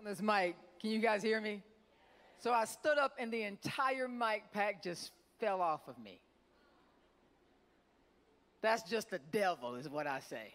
[0.00, 0.56] on this mic.
[0.80, 1.62] Can you guys hear me?
[2.38, 6.20] So I stood up and the entire mic pack just fell off of me.
[8.62, 10.54] That's just the devil, is what I say.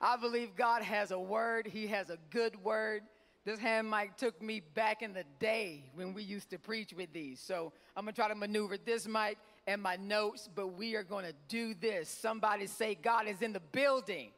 [0.00, 3.02] I believe God has a word, He has a good word.
[3.44, 7.12] This hand mic took me back in the day when we used to preach with
[7.12, 7.40] these.
[7.40, 9.36] So I'm gonna try to maneuver this mic
[9.66, 12.08] and my notes, but we are gonna do this.
[12.08, 14.30] Somebody say, God is in the building.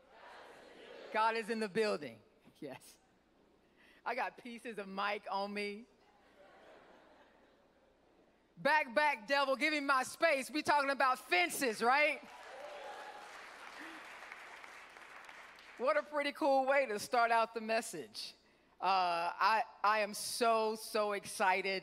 [1.12, 2.16] God is in the building.
[2.60, 2.80] Yes.
[4.08, 5.82] I got pieces of mic on me.
[8.62, 10.48] Back, back, devil, give me my space.
[10.48, 12.20] We talking about fences, right?
[15.78, 18.34] What a pretty cool way to start out the message.
[18.80, 21.82] Uh, I, I am so, so excited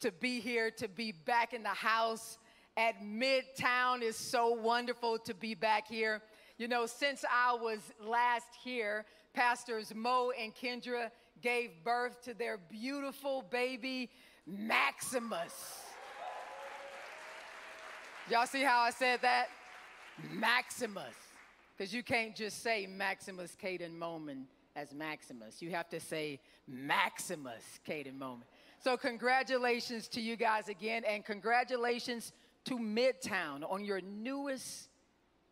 [0.00, 2.38] to be here, to be back in the house
[2.78, 4.00] at Midtown.
[4.00, 6.22] is so wonderful to be back here.
[6.56, 11.10] You know, since I was last here, Pastors Mo and Kendra
[11.42, 14.10] gave birth to their beautiful baby,
[14.46, 15.82] Maximus.
[18.30, 19.48] Y'all see how I said that?
[20.32, 21.14] Maximus.
[21.76, 25.62] Because you can't just say Maximus Caden Moment as Maximus.
[25.62, 28.50] You have to say Maximus Caden Moment.
[28.80, 32.32] So, congratulations to you guys again, and congratulations
[32.64, 34.88] to Midtown on your newest,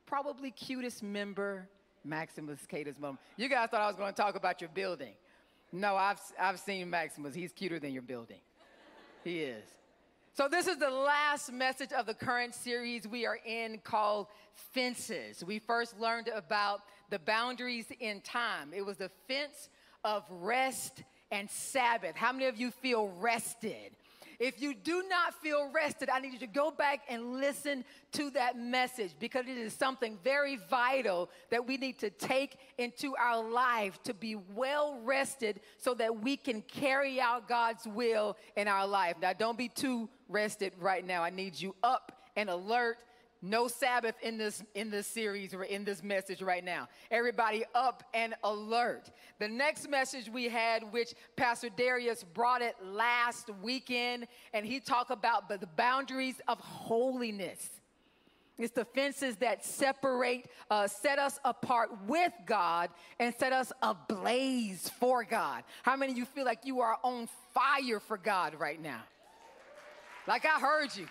[0.05, 1.69] probably cutest member,
[2.05, 3.21] Maximus Caden Moment.
[3.37, 5.15] You guys thought I was going to talk about your building.
[5.77, 7.35] No, I've, I've seen Maximus.
[7.35, 8.41] He's cuter than your building.
[9.25, 9.65] He is.
[10.33, 15.45] So, this is the last message of the current series we are in called Fences.
[15.45, 19.69] We first learned about the boundaries in time, it was the fence
[20.03, 22.17] of rest and Sabbath.
[22.17, 23.93] How many of you feel rested?
[24.39, 28.31] If you do not feel rested, I need you to go back and listen to
[28.31, 33.43] that message because it is something very vital that we need to take into our
[33.43, 38.87] life to be well rested so that we can carry out God's will in our
[38.87, 39.17] life.
[39.21, 41.23] Now, don't be too rested right now.
[41.23, 42.99] I need you up and alert
[43.51, 46.89] no Sabbath in this in this series or in this message right now.
[47.11, 49.11] Everybody up and alert.
[49.39, 55.11] The next message we had, which Pastor Darius brought it last weekend, and he talked
[55.11, 57.69] about the, boundaries of holiness.
[58.57, 64.91] It's the fences that separate, uh, set us apart with God and set us ablaze
[64.99, 65.65] for God.
[65.83, 69.03] How many of you feel like you are on fire for God right now?
[70.27, 71.07] Like I heard you.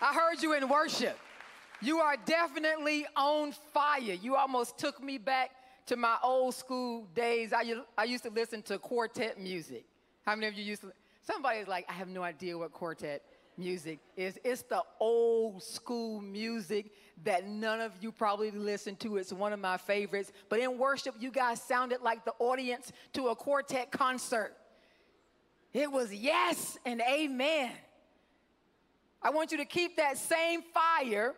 [0.00, 1.18] I heard you in worship.
[1.80, 4.00] You are definitely on fire.
[4.00, 5.50] You almost took me back
[5.86, 7.52] to my old school days.
[7.52, 9.84] I, I used to listen to quartet music.
[10.24, 10.92] How many of you used to?
[11.22, 13.22] Somebody's like, I have no idea what quartet
[13.58, 14.38] music is.
[14.44, 16.92] It's the old school music
[17.24, 19.16] that none of you probably listen to.
[19.16, 20.32] It's one of my favorites.
[20.48, 24.54] But in worship, you guys sounded like the audience to a quartet concert.
[25.72, 27.72] It was yes and amen.
[29.22, 31.34] I want you to keep that same fire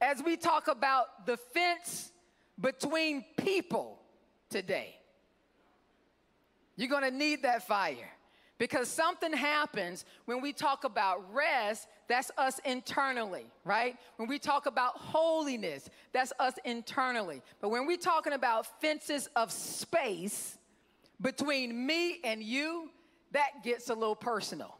[0.00, 2.10] as we talk about the fence
[2.60, 4.00] between people
[4.48, 4.96] today.
[6.76, 8.10] You're gonna need that fire
[8.58, 13.96] because something happens when we talk about rest, that's us internally, right?
[14.16, 17.42] When we talk about holiness, that's us internally.
[17.60, 20.58] But when we're talking about fences of space
[21.20, 22.90] between me and you,
[23.32, 24.76] that gets a little personal.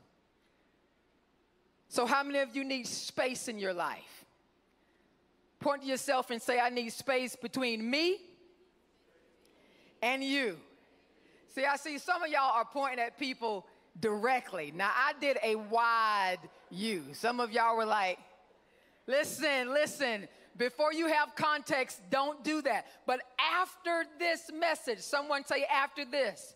[1.89, 4.20] So, how many of you need space in your life?
[5.61, 8.17] Point to yourself and say, I need space between me
[10.03, 10.57] and you.
[11.55, 13.67] See, I see some of y'all are pointing at people
[13.99, 14.73] directly.
[14.75, 16.39] Now, I did a wide
[16.71, 17.05] you.
[17.13, 18.19] Some of y'all were like,
[19.07, 22.87] listen, listen, before you have context, don't do that.
[23.07, 26.55] But after this message, someone say, after this,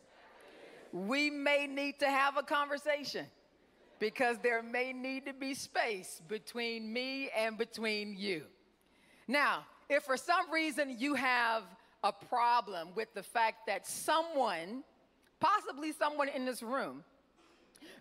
[0.93, 3.27] we may need to have a conversation
[3.99, 8.45] because there may need to be space between me and between you.
[9.27, 11.63] Now, if for some reason you have
[12.03, 14.85] a problem with the fact that someone,
[15.41, 17.05] possibly someone in this room,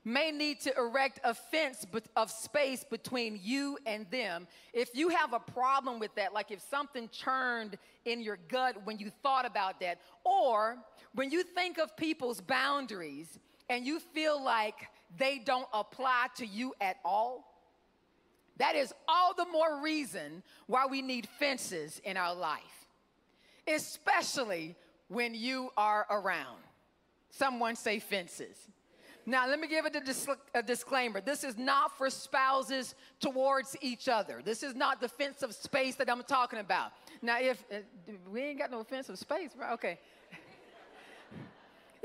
[0.06, 1.86] may need to erect a fence
[2.16, 4.48] of space between you and them.
[4.74, 9.00] If you have a problem with that, like if something churned in your gut when
[9.00, 10.78] you thought about that, or
[11.16, 13.40] when you think of people's boundaries
[13.70, 14.76] and you feel like
[15.18, 17.53] they don't apply to you at all,
[18.58, 22.88] that is all the more reason why we need fences in our life,
[23.68, 24.76] especially
[25.08, 26.60] when you are around.
[27.30, 28.68] Someone say fences.
[29.26, 31.22] Now, let me give it a, dis- a, disclaimer.
[31.22, 34.42] This is not for spouses towards each other.
[34.44, 35.00] This is not
[35.44, 36.92] of space that I'm talking about.
[37.22, 37.78] Now, if uh,
[38.30, 39.74] we ain't got no of space, right?
[39.74, 40.00] Okay.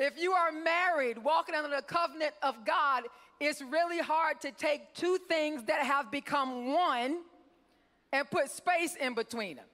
[0.01, 3.03] If you are married, walking under the covenant of God,
[3.41, 7.19] it's really hard to take two things that have become one
[8.13, 9.67] and put space in between them.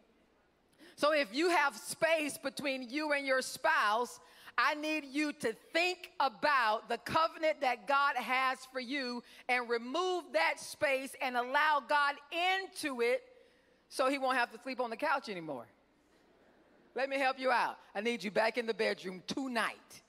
[0.96, 4.20] So if you have space between you and your spouse,
[4.56, 10.25] I need you to think about the covenant that God has for you and remove
[10.34, 12.14] that space and allow God
[12.70, 13.22] into it
[13.88, 15.67] so he won't have to sleep on the couch anymore.
[16.94, 17.76] Let me help you out.
[17.94, 20.02] I need you back in the bedroom tonight.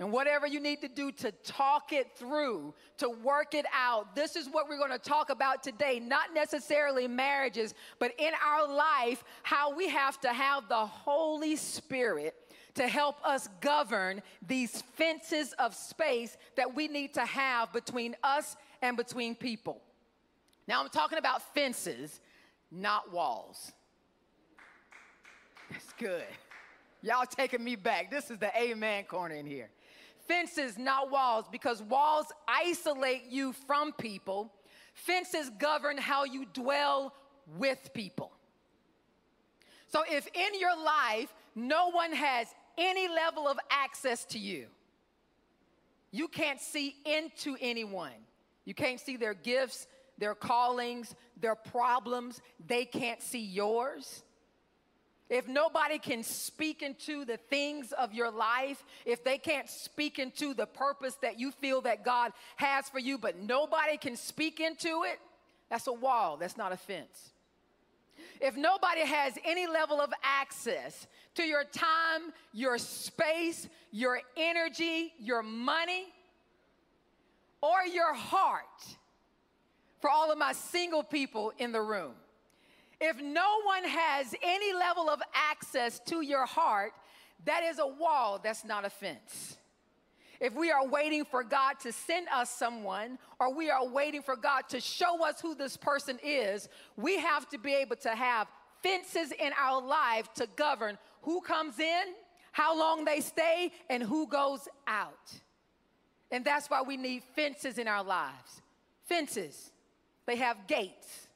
[0.00, 4.34] And whatever you need to do to talk it through, to work it out, this
[4.34, 6.00] is what we're going to talk about today.
[6.00, 12.34] Not necessarily marriages, but in our life, how we have to have the Holy Spirit
[12.76, 18.56] to help us govern these fences of space that we need to have between us
[18.80, 19.82] and between people.
[20.66, 22.20] Now, I'm talking about fences,
[22.70, 23.70] not walls.
[25.70, 26.24] That's good.
[27.02, 28.10] Y'all taking me back.
[28.10, 29.68] This is the amen corner in here.
[30.30, 34.52] Fences, not walls, because walls isolate you from people.
[34.94, 37.12] Fences govern how you dwell
[37.58, 38.30] with people.
[39.88, 42.46] So if in your life no one has
[42.78, 44.66] any level of access to you,
[46.12, 48.12] you can't see into anyone.
[48.64, 52.40] You can't see their gifts, their callings, their problems.
[52.64, 54.22] They can't see yours
[55.30, 60.52] if nobody can speak into the things of your life, if they can't speak into
[60.52, 65.04] the purpose that you feel that God has for you, but nobody can speak into
[65.04, 65.20] it,
[65.70, 67.30] that's a wall, that's not a fence.
[68.40, 71.06] If nobody has any level of access
[71.36, 76.06] to your time, your space, your energy, your money,
[77.62, 78.64] or your heart,
[80.00, 82.14] for all of my single people in the room,
[83.00, 86.92] if no one has any level of access to your heart,
[87.46, 89.56] that is a wall, that's not a fence.
[90.40, 94.36] If we are waiting for God to send us someone, or we are waiting for
[94.36, 98.48] God to show us who this person is, we have to be able to have
[98.82, 102.14] fences in our life to govern who comes in,
[102.52, 105.32] how long they stay, and who goes out.
[106.30, 108.62] And that's why we need fences in our lives.
[109.04, 109.72] Fences,
[110.26, 111.28] they have gates.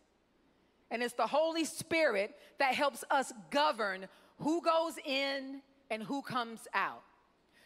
[0.91, 4.07] And it's the Holy Spirit that helps us govern
[4.39, 7.03] who goes in and who comes out.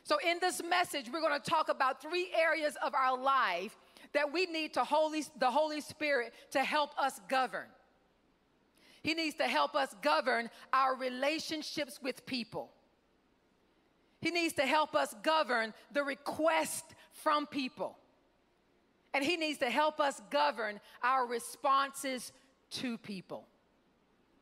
[0.04, 3.76] So, in this message, we're going to talk about three areas of our life
[4.14, 7.66] that we need to Holy, the Holy Spirit to help us govern.
[9.02, 12.70] He needs to help us govern our relationships with people.
[14.20, 17.96] He needs to help us govern the request from people.
[19.14, 22.32] And He needs to help us govern our responses
[22.70, 23.46] to people.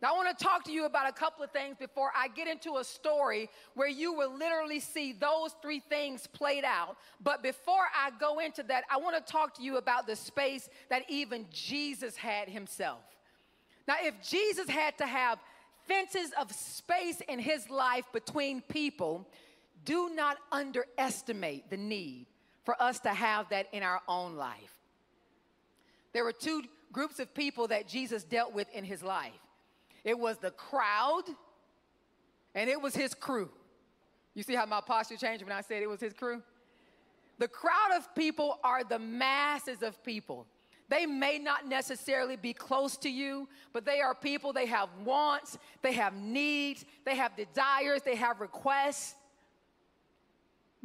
[0.02, 2.46] Now, I want to talk to you about a couple of things before I get
[2.48, 6.98] into a story where you will literally see those three things played out.
[7.22, 10.68] But before I go into that, I want to talk to you about the space
[10.90, 13.00] that even Jesus had himself.
[13.88, 15.38] Now, if Jesus had to have
[15.88, 19.26] fences of space in his life between people,
[19.84, 22.26] do not underestimate the need
[22.64, 24.74] for us to have that in our own life.
[26.12, 26.62] There were two
[26.96, 29.42] groups of people that Jesus dealt with in his life
[30.02, 31.24] it was the crowd,
[32.54, 33.50] and it was his crew.
[34.34, 36.42] You see how my posture changed when I said it was his crew?
[37.38, 40.46] The crowd of people are the masses of people.
[40.88, 45.58] They may not necessarily be close to you, but they are people, they have wants,
[45.82, 49.16] they have needs, they have desires, they have requests.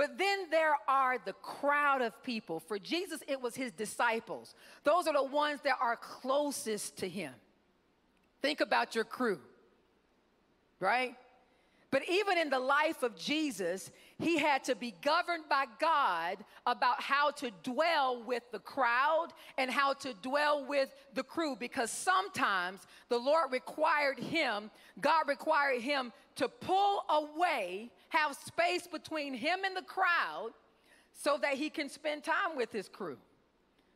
[0.01, 2.59] But then there are the crowd of people.
[2.59, 4.55] For Jesus, it was his disciples.
[4.83, 7.31] Those are the ones that are closest to him.
[8.41, 9.39] Think about your crew,
[10.79, 11.15] right?
[11.91, 16.99] But even in the life of Jesus, he had to be governed by God about
[16.99, 19.27] how to dwell with the crowd
[19.59, 22.79] and how to dwell with the crew because sometimes
[23.09, 29.75] the Lord required him, God required him to pull away, have space between him and
[29.75, 30.51] the crowd
[31.13, 33.17] so that he can spend time with his crew,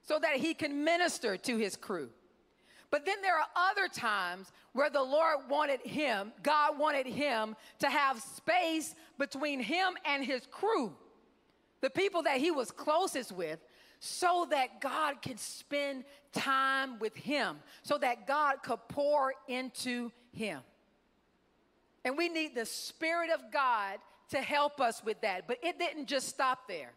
[0.02, 2.10] so that he can minister to his crew.
[2.92, 7.90] But then there are other times where the Lord wanted him, God wanted him to
[7.90, 10.94] have space between him and his crew,
[11.82, 13.60] the people that he was closest with,
[14.00, 20.62] so that God could spend time with him, so that God could pour into him.
[22.06, 23.98] And we need the Spirit of God
[24.30, 25.48] to help us with that.
[25.48, 26.94] But it didn't just stop there.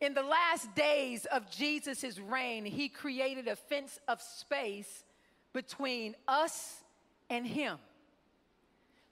[0.00, 5.04] In the last days of Jesus' reign, he created a fence of space
[5.52, 6.82] between us
[7.28, 7.78] and him.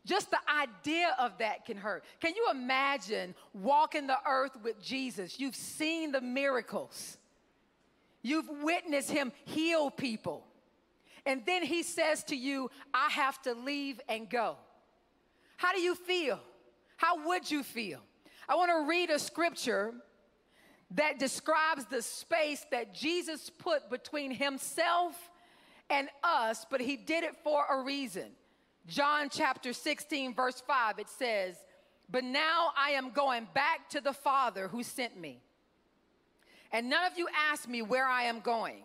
[0.07, 2.05] Just the idea of that can hurt.
[2.21, 5.39] Can you imagine walking the earth with Jesus?
[5.39, 7.19] You've seen the miracles,
[8.23, 10.45] you've witnessed him heal people.
[11.27, 14.57] And then he says to you, I have to leave and go.
[15.57, 16.41] How do you feel?
[16.97, 18.01] How would you feel?
[18.49, 19.93] I want to read a scripture
[20.93, 25.31] that describes the space that Jesus put between himself
[25.89, 28.31] and us, but he did it for a reason.
[28.87, 31.57] John chapter 16, verse 5, it says,
[32.11, 35.41] But now I am going back to the Father who sent me.
[36.73, 38.83] And none of you ask me where I am going.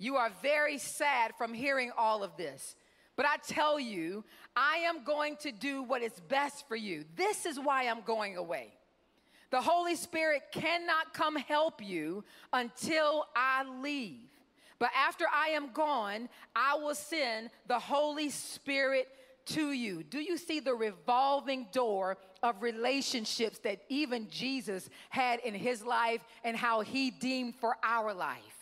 [0.00, 2.74] You are very sad from hearing all of this.
[3.16, 4.24] But I tell you,
[4.56, 7.04] I am going to do what is best for you.
[7.16, 8.72] This is why I'm going away.
[9.50, 14.30] The Holy Spirit cannot come help you until I leave.
[14.78, 19.06] But after I am gone, I will send the Holy Spirit
[19.46, 20.02] to you.
[20.02, 26.24] Do you see the revolving door of relationships that even Jesus had in his life
[26.42, 28.59] and how he deemed for our life?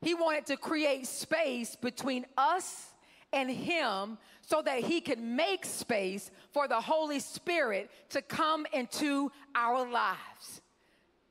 [0.00, 2.90] He wanted to create space between us
[3.32, 9.30] and him so that he could make space for the Holy Spirit to come into
[9.54, 10.60] our lives.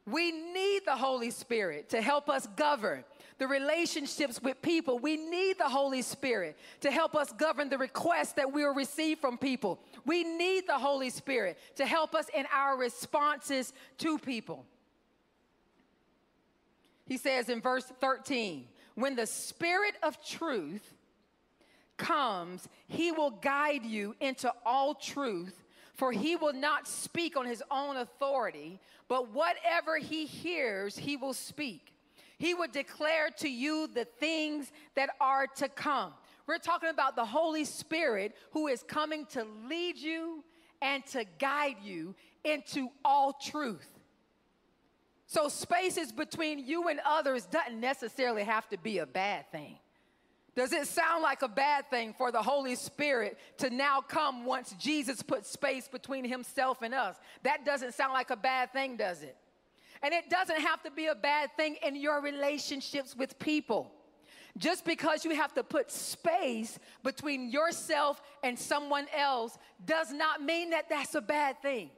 [0.06, 3.04] We need the Holy Spirit to help us govern
[3.38, 5.00] the relationships with people.
[5.00, 9.20] We need the Holy Spirit to help us govern the requests that we will receive
[9.20, 9.80] from people.
[10.06, 14.66] We need the Holy Spirit to help us in our responses to people.
[17.10, 20.94] He says in verse 13, when the Spirit of truth
[21.98, 25.62] comes, he will guide you into all truth,
[25.96, 31.34] for he will not speak on his own authority, but whatever he hears, he will
[31.34, 31.94] speak
[32.40, 36.14] he will declare to you the things that are to come.
[36.48, 40.44] We're talking about the Holy Spirit who is coming to lead you
[40.82, 43.99] and to guide you into all truth.
[45.30, 49.78] So, spaces between you and others doesn't necessarily have to be a bad thing.
[50.56, 54.74] Does it sound like a bad thing for the Holy Spirit to now come once
[54.80, 57.16] Jesus put space between himself and us?
[57.44, 59.38] That doesn't sound like a bad thing, does it?
[60.02, 63.92] And it doesn't have to be a bad thing in your relationships with people.
[64.58, 70.72] Just because you have to put space between yourself and someone else does not mean
[70.72, 71.92] that that's a bad thing.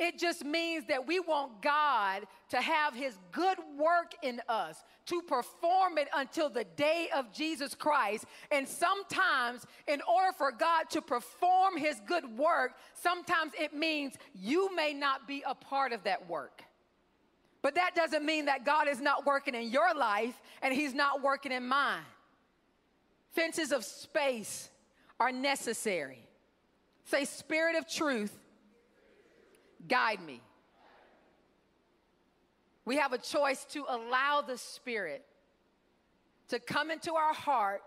[0.00, 5.22] It just means that we want God to have His good work in us, to
[5.22, 8.24] perform it until the day of Jesus Christ.
[8.50, 14.74] And sometimes, in order for God to perform His good work, sometimes it means you
[14.74, 16.64] may not be a part of that work.
[17.62, 21.22] But that doesn't mean that God is not working in your life and He's not
[21.22, 22.02] working in mine.
[23.30, 24.70] Fences of space
[25.20, 26.26] are necessary.
[27.04, 28.36] Say, Spirit of truth,
[29.88, 30.40] guide me.
[32.84, 35.24] We have a choice to allow the Spirit
[36.48, 37.82] to come into our heart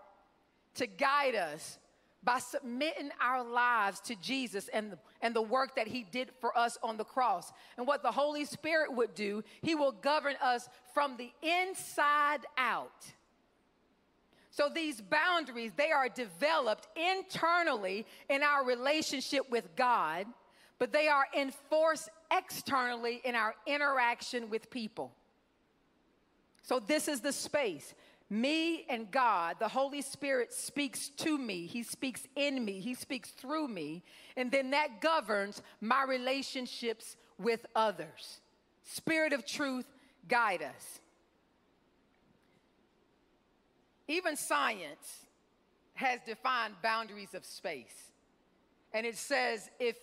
[0.74, 1.78] to guide us
[2.24, 6.56] by submitting our lives to Jesus and the, and the work that He did for
[6.58, 7.52] us on the cross.
[7.76, 13.06] And what the Holy Spirit would do, He will govern us from the inside out.
[14.50, 20.26] So these boundaries, they are developed internally in our relationship with God,
[20.78, 25.12] but they are enforced externally in our interaction with people.
[26.62, 27.94] So this is the space
[28.30, 33.30] me and God, the Holy Spirit speaks to me, He speaks in me, He speaks
[33.30, 34.02] through me,
[34.36, 38.40] and then that governs my relationships with others.
[38.82, 39.86] Spirit of truth,
[40.28, 41.00] guide us.
[44.08, 45.26] Even science
[45.94, 48.12] has defined boundaries of space.
[48.92, 49.96] And it says if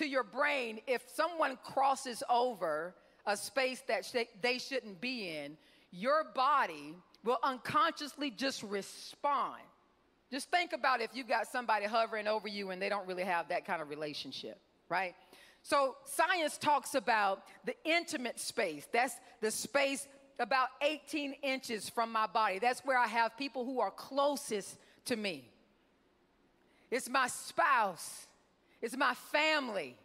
[0.00, 2.94] to your brain, if someone crosses over
[3.26, 5.58] a space that sh- they shouldn't be in,
[5.90, 9.60] your body will unconsciously just respond.
[10.32, 13.48] Just think about if you got somebody hovering over you and they don't really have
[13.48, 15.14] that kind of relationship, right?
[15.62, 18.88] So, science talks about the intimate space.
[18.90, 22.58] That's the space about 18 inches from my body.
[22.58, 25.44] That's where I have people who are closest to me.
[26.90, 28.26] It's my spouse,
[28.82, 29.96] it's my family,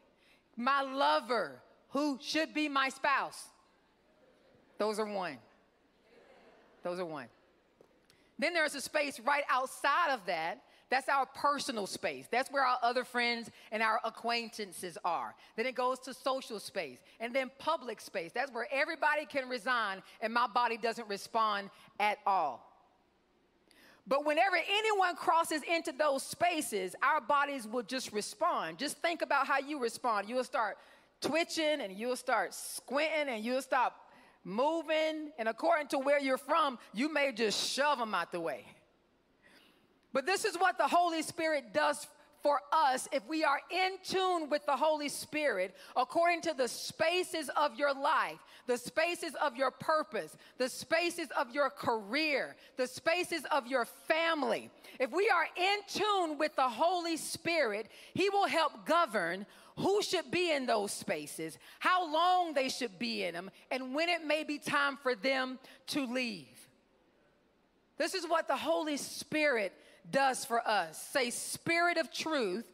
[0.56, 3.46] my lover, who should be my spouse.
[4.78, 5.38] Those are one.
[6.84, 7.28] Those are one.
[8.38, 10.62] Then there's a space right outside of that.
[10.90, 12.28] That's our personal space.
[12.30, 15.34] That's where our other friends and our acquaintances are.
[15.56, 18.32] Then it goes to social space and then public space.
[18.34, 22.75] That's where everybody can resign and my body doesn't respond at all.
[24.08, 28.78] But whenever anyone crosses into those spaces, our bodies will just respond.
[28.78, 30.30] Just think about how you respond.
[30.30, 30.78] You'll start
[31.22, 34.12] twitching and you'll start squinting and you'll stop
[34.44, 35.32] moving.
[35.40, 38.66] And according to where you're from, you may just shove them out the way.
[40.14, 42.08] But this is what the Holy Spirit does
[42.46, 47.50] for us if we are in tune with the Holy Spirit according to the spaces
[47.58, 48.38] of your life,
[48.68, 54.70] the spaces of your purpose, the spaces of your career, the spaces of your family.
[55.00, 59.48] If we are in tune with the Holy Spirit, He will help govern
[59.80, 64.08] who should be in those spaces, how long they should be in them, and when
[64.08, 66.46] it may be time for them to leave.
[67.98, 69.74] This is what the Holy Spirit
[70.12, 71.02] does for us.
[71.12, 72.66] Say, Spirit of truth,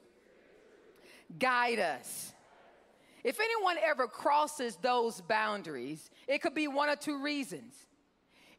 [1.38, 2.34] guide us.
[3.24, 7.76] If anyone ever crosses those boundaries, it could be one or two reasons.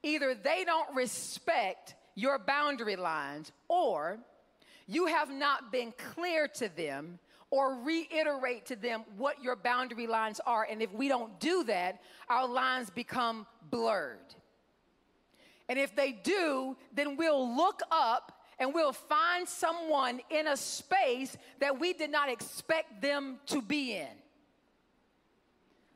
[0.02, 4.18] Either they don't respect your boundary lines, or
[4.86, 7.18] you have not been clear to them
[7.50, 10.66] or reiterate to them what your boundary lines are.
[10.68, 14.34] And if we don't do that, our lines become blurred.
[15.68, 21.36] And if they do, then we'll look up and we'll find someone in a space
[21.60, 24.06] that we did not expect them to be in.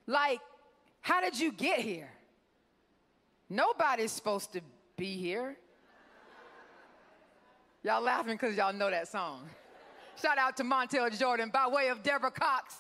[0.06, 0.40] Like,
[1.00, 2.10] how did you get here?
[3.48, 4.60] Nobody's supposed to
[4.96, 5.56] be here.
[7.82, 9.48] Y'all laughing because y'all know that song.
[10.20, 12.74] Shout out to Montell Jordan by way of Deborah Cox.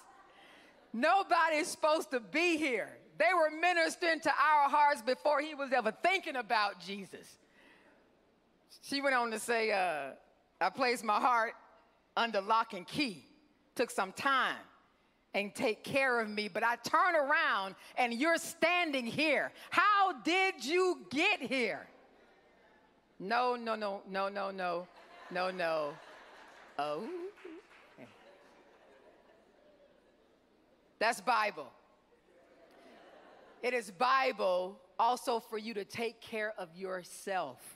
[0.92, 2.96] Nobody's supposed to be here.
[3.18, 7.38] They were ministering to our hearts before he was ever thinking about Jesus.
[8.88, 10.12] She went on to say, uh,
[10.60, 11.54] I placed my heart
[12.16, 13.24] under lock and key.
[13.74, 14.56] Took some time
[15.34, 19.50] and take care of me, but I turn around and you're standing here.
[19.70, 21.88] How did you get here?
[23.18, 24.86] No, no, no, no, no, no,
[25.32, 25.94] no, no.
[26.78, 27.08] Oh.
[31.00, 31.72] That's Bible.
[33.62, 37.75] It is Bible also for you to take care of yourself.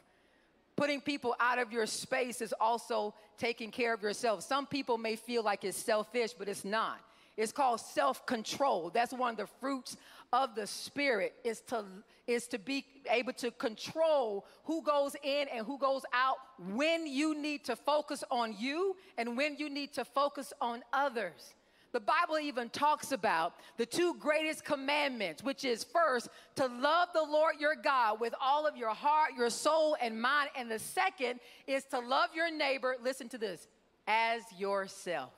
[0.80, 4.42] Putting people out of your space is also taking care of yourself.
[4.42, 7.00] Some people may feel like it's selfish, but it's not.
[7.36, 8.88] It's called self-control.
[8.94, 9.98] That's one of the fruits
[10.32, 11.84] of the spirit is to
[12.26, 16.36] is to be able to control who goes in and who goes out
[16.72, 21.52] when you need to focus on you and when you need to focus on others.
[21.92, 27.22] The Bible even talks about the two greatest commandments, which is first to love the
[27.22, 30.50] Lord your God with all of your heart, your soul, and mind.
[30.56, 33.66] And the second is to love your neighbor, listen to this,
[34.06, 35.32] as yourself.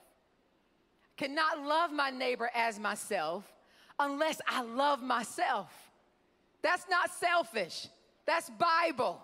[1.17, 3.51] Cannot love my neighbor as myself
[3.99, 5.71] unless I love myself.
[6.61, 7.87] That's not selfish,
[8.25, 9.21] that's Bible.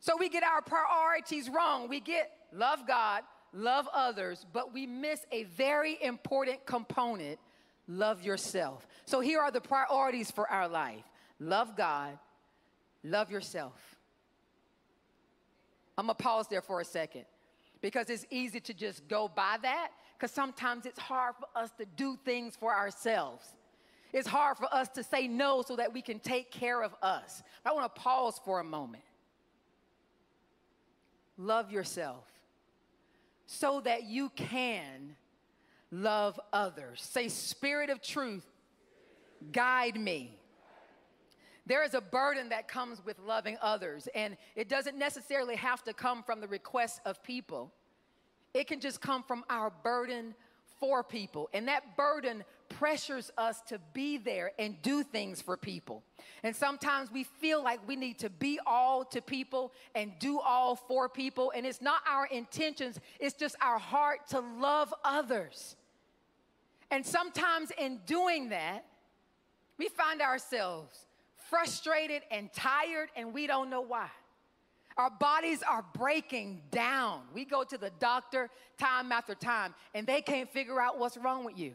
[0.00, 1.88] So we get our priorities wrong.
[1.88, 7.38] We get love God, love others, but we miss a very important component
[7.88, 8.86] love yourself.
[9.06, 11.04] So here are the priorities for our life
[11.40, 12.18] love God,
[13.02, 13.96] love yourself.
[15.96, 17.24] I'm gonna pause there for a second
[17.80, 21.86] because it's easy to just go by that because sometimes it's hard for us to
[21.96, 23.46] do things for ourselves.
[24.12, 27.42] It's hard for us to say no so that we can take care of us.
[27.64, 29.04] I wanna pause for a moment.
[31.36, 32.24] Love yourself
[33.50, 35.16] so that you can
[35.90, 37.00] love others.
[37.00, 38.44] Say, Spirit of truth,
[39.52, 40.36] guide me.
[41.64, 45.94] There is a burden that comes with loving others, and it doesn't necessarily have to
[45.94, 47.72] come from the requests of people.
[48.52, 50.34] It can just come from our burden
[50.78, 51.48] for people.
[51.54, 56.02] And that burden pressures us to be there and do things for people.
[56.42, 60.76] And sometimes we feel like we need to be all to people and do all
[60.76, 61.52] for people.
[61.54, 65.76] And it's not our intentions, it's just our heart to love others.
[66.90, 68.84] And sometimes in doing that,
[69.78, 71.06] we find ourselves
[71.50, 74.08] frustrated and tired, and we don't know why.
[74.96, 77.20] Our bodies are breaking down.
[77.32, 81.44] We go to the doctor time after time, and they can't figure out what's wrong
[81.44, 81.74] with you.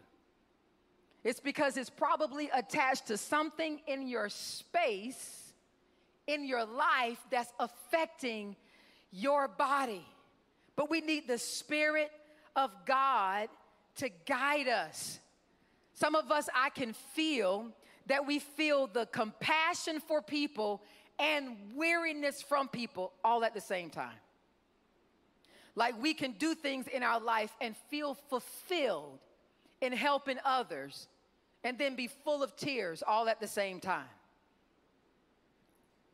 [1.23, 5.53] It's because it's probably attached to something in your space,
[6.27, 8.55] in your life, that's affecting
[9.12, 10.05] your body.
[10.75, 12.12] But we need the Spirit
[12.55, 13.47] of God
[13.97, 15.19] to guide us.
[15.93, 17.67] Some of us, I can feel
[18.07, 20.81] that we feel the compassion for people
[21.19, 24.17] and weariness from people all at the same time.
[25.75, 29.19] Like we can do things in our life and feel fulfilled
[29.81, 31.07] in helping others
[31.63, 34.10] and then be full of tears all at the same time.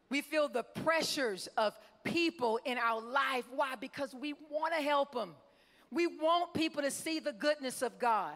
[0.09, 3.45] We feel the pressures of people in our life.
[3.55, 3.75] Why?
[3.79, 5.35] Because we want to help them.
[5.91, 8.33] We want people to see the goodness of God.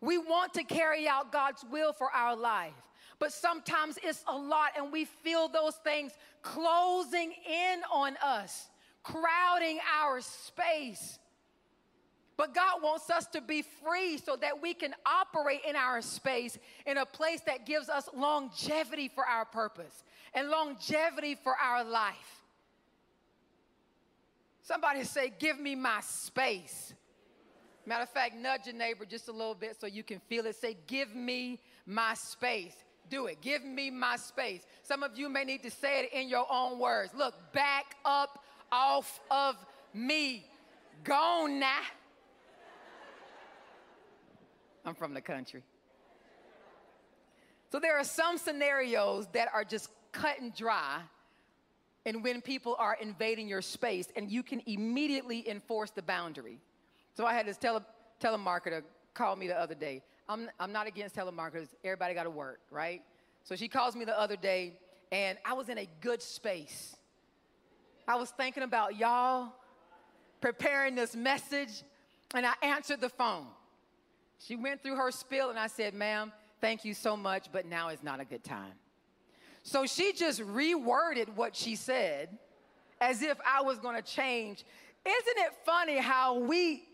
[0.00, 2.74] We want to carry out God's will for our life.
[3.18, 6.12] But sometimes it's a lot, and we feel those things
[6.42, 8.68] closing in on us,
[9.02, 11.18] crowding our space.
[12.36, 16.58] But God wants us to be free so that we can operate in our space
[16.86, 20.02] in a place that gives us longevity for our purpose
[20.34, 22.42] and longevity for our life.
[24.62, 26.94] Somebody say, Give me my space.
[27.84, 30.56] Matter of fact, nudge your neighbor just a little bit so you can feel it.
[30.56, 32.74] Say, Give me my space.
[33.10, 33.42] Do it.
[33.42, 34.62] Give me my space.
[34.84, 37.12] Some of you may need to say it in your own words.
[37.14, 39.56] Look, back up off of
[39.92, 40.46] me.
[41.04, 41.80] Gone now.
[44.84, 45.62] I'm from the country.
[47.70, 51.00] So there are some scenarios that are just cut and dry
[52.04, 56.58] and when people are invading your space and you can immediately enforce the boundary.
[57.14, 57.84] So I had this tele,
[58.20, 58.82] telemarketer
[59.14, 60.02] call me the other day.
[60.28, 61.68] I'm, I'm not against telemarketers.
[61.84, 63.02] Everybody got to work, right?
[63.44, 64.74] So she calls me the other day
[65.10, 66.96] and I was in a good space.
[68.08, 69.52] I was thinking about y'all,
[70.40, 71.82] preparing this message,
[72.34, 73.46] and I answered the phone.
[74.46, 77.90] She went through her spiel, and I said, Ma'am, thank you so much, but now
[77.90, 78.72] is not a good time.
[79.62, 82.28] So she just reworded what she said
[83.00, 84.64] as if I was going to change.
[85.06, 86.84] Isn't it funny how we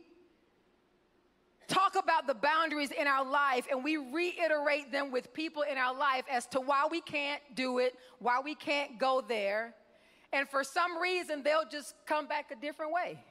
[1.69, 5.95] talk about the boundaries in our life and we reiterate them with people in our
[5.95, 9.75] life as to why we can't do it, why we can't go there.
[10.33, 13.23] And for some reason, they'll just come back a different way.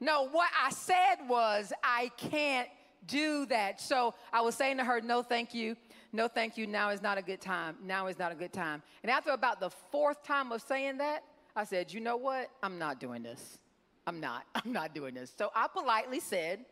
[0.00, 2.68] No, what I said was, I can't
[3.06, 3.80] do that.
[3.80, 5.76] So I was saying to her, no, thank you.
[6.12, 6.66] No, thank you.
[6.66, 7.76] Now is not a good time.
[7.84, 8.82] Now is not a good time.
[9.02, 11.24] And after about the fourth time of saying that,
[11.56, 12.50] I said, you know what?
[12.62, 13.58] I'm not doing this.
[14.06, 14.44] I'm not.
[14.54, 15.32] I'm not doing this.
[15.36, 16.64] So I politely said,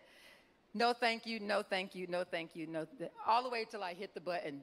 [0.75, 1.41] no, thank you.
[1.41, 2.07] No, thank you.
[2.07, 2.67] No, thank you.
[2.67, 4.63] No, th-, all the way till I hit the button.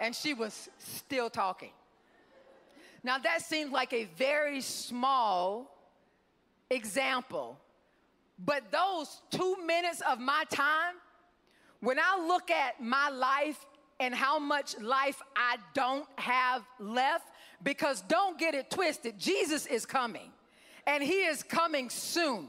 [0.00, 1.72] And she was still talking.
[3.04, 5.76] Now that seemed like a very small
[6.70, 7.58] example
[8.38, 10.94] but those two minutes of my time,
[11.80, 13.64] when I look at my life
[14.00, 17.28] and how much life I don't have left,
[17.62, 20.30] because don't get it twisted, Jesus is coming
[20.86, 22.48] and he is coming soon.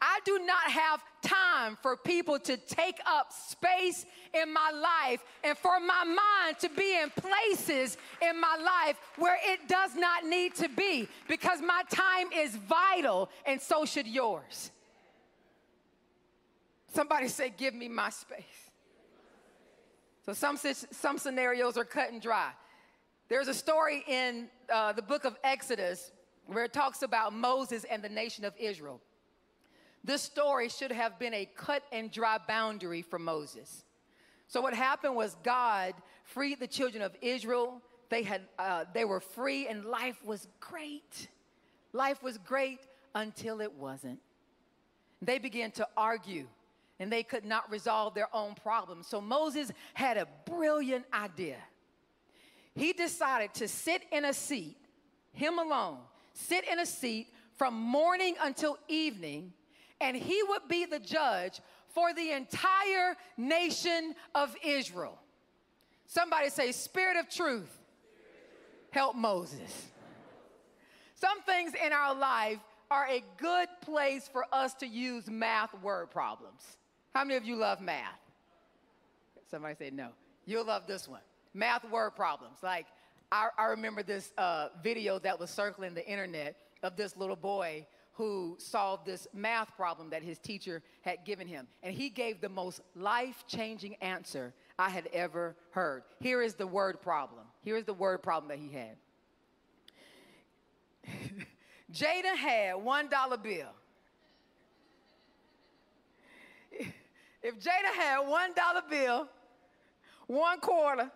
[0.00, 5.56] I do not have time for people to take up space in my life and
[5.56, 10.56] for my mind to be in places in my life where it does not need
[10.56, 14.71] to be because my time is vital and so should yours.
[16.92, 18.70] Somebody say, Give me my space.
[20.24, 22.50] So some, some scenarios are cut and dry.
[23.28, 26.12] There's a story in uh, the book of Exodus
[26.46, 29.00] where it talks about Moses and the nation of Israel.
[30.04, 33.84] This story should have been a cut and dry boundary for Moses.
[34.46, 37.80] So what happened was God freed the children of Israel.
[38.10, 41.28] They had uh, they were free and life was great.
[41.92, 42.80] Life was great
[43.14, 44.18] until it wasn't.
[45.22, 46.46] They began to argue
[47.02, 49.08] and they could not resolve their own problems.
[49.08, 51.58] So Moses had a brilliant idea.
[52.74, 54.76] He decided to sit in a seat,
[55.32, 55.98] him alone,
[56.32, 59.52] sit in a seat from morning until evening,
[60.00, 65.18] and he would be the judge for the entire nation of Israel.
[66.06, 67.78] Somebody say, Spirit of truth,
[68.90, 69.88] help Moses.
[71.16, 72.58] Some things in our life
[72.90, 76.76] are a good place for us to use math word problems.
[77.14, 78.18] How many of you love math?
[79.50, 80.08] Somebody said no.
[80.46, 81.20] You'll love this one.
[81.54, 82.58] Math word problems.
[82.62, 82.86] Like,
[83.30, 87.86] I, I remember this uh, video that was circling the internet of this little boy
[88.14, 91.66] who solved this math problem that his teacher had given him.
[91.82, 96.02] And he gave the most life changing answer I had ever heard.
[96.20, 97.44] Here is the word problem.
[97.62, 98.96] Here is the word problem that he had.
[101.92, 103.68] Jada had $1 bill.
[107.42, 109.28] If Jada had one dollar bill,
[110.26, 111.10] one quarter,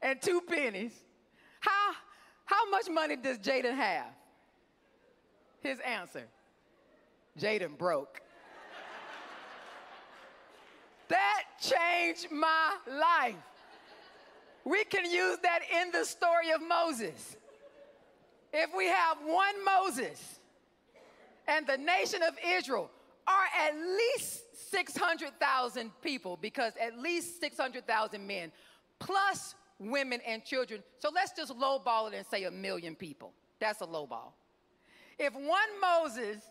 [0.00, 0.92] and two pennies,
[1.60, 1.92] how,
[2.44, 4.06] how much money does Jaden have?
[5.60, 6.24] His answer
[7.38, 8.20] Jaden broke.
[11.08, 13.34] that changed my life.
[14.64, 17.36] We can use that in the story of Moses.
[18.52, 20.40] If we have one Moses
[21.46, 22.90] and the nation of Israel
[23.26, 28.52] are at least 600,000 people because at least 600,000 men
[28.98, 30.82] plus women and children.
[30.98, 33.32] So let's just lowball it and say a million people.
[33.58, 34.32] That's a lowball.
[35.18, 36.42] If one Moses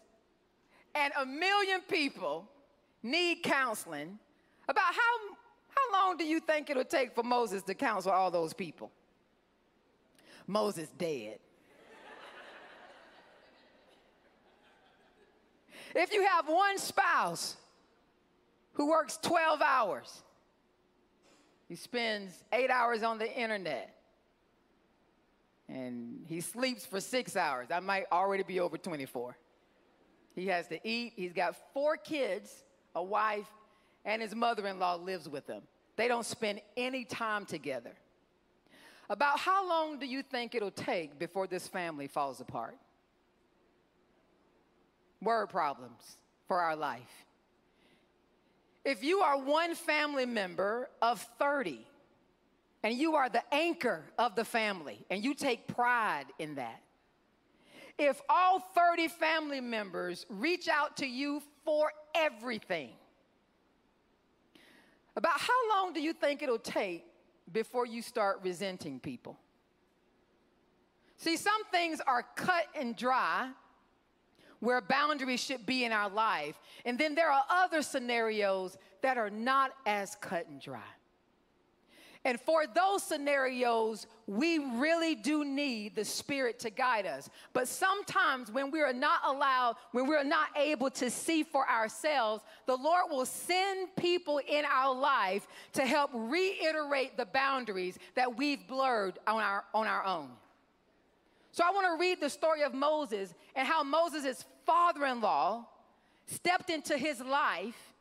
[0.93, 2.47] and a million people
[3.03, 4.17] need counseling,
[4.67, 5.35] about how,
[5.69, 8.91] how long do you think it'll take for Moses to counsel all those people?
[10.47, 11.39] Moses dead.
[15.95, 17.55] If you have one spouse
[18.73, 20.21] who works 12 hours,
[21.67, 23.95] he spends eight hours on the internet,
[25.67, 27.69] and he sleeps for six hours.
[27.71, 29.35] I might already be over 24.
[30.35, 31.13] He has to eat.
[31.15, 33.47] He's got four kids, a wife,
[34.03, 35.63] and his mother in law lives with him.
[35.95, 37.93] They don't spend any time together.
[39.09, 42.77] About how long do you think it'll take before this family falls apart?
[45.25, 47.25] Word problems for our life.
[48.85, 51.85] If you are one family member of 30
[52.83, 56.81] and you are the anchor of the family and you take pride in that,
[57.97, 62.91] if all 30 family members reach out to you for everything,
[65.15, 67.03] about how long do you think it'll take
[67.51, 69.39] before you start resenting people?
[71.17, 73.49] See, some things are cut and dry
[74.59, 76.55] where boundaries should be in our life.
[76.85, 80.81] And then there are other scenarios that are not as cut and dry.
[82.25, 87.29] And for those scenarios, we really do need the Spirit to guide us.
[87.53, 92.43] But sometimes when we are not allowed, when we're not able to see for ourselves,
[92.65, 98.67] the Lord will send people in our life to help reiterate the boundaries that we've
[98.67, 100.29] blurred on our, on our own.
[101.55, 105.65] So I want to read the story of Moses and how Moses' father in law
[106.25, 107.93] stepped into his life